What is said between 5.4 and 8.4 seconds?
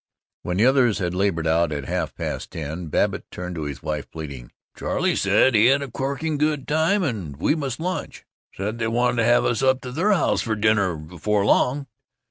he had a corking time and we must lunch